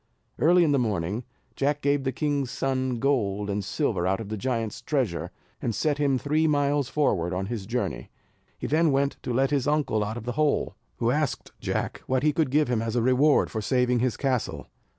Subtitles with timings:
[0.39, 1.25] Early in the morning,
[1.55, 5.29] Jack gave the king's son gold and silver out of the giant's treasure,
[5.61, 8.09] and set him three miles forward on his journey.
[8.57, 12.23] He then went to let his uncle out of the hole, who asked Jack what
[12.23, 14.65] he should give him as a reward for saving his castle.